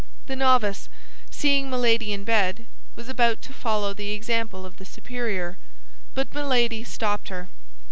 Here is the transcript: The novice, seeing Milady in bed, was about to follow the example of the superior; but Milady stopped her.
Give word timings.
The 0.25 0.35
novice, 0.35 0.89
seeing 1.29 1.69
Milady 1.69 2.11
in 2.11 2.23
bed, 2.23 2.65
was 2.95 3.07
about 3.07 3.39
to 3.43 3.53
follow 3.53 3.93
the 3.93 4.13
example 4.13 4.65
of 4.65 4.77
the 4.77 4.83
superior; 4.83 5.59
but 6.15 6.33
Milady 6.33 6.83
stopped 6.83 7.29
her. 7.29 7.49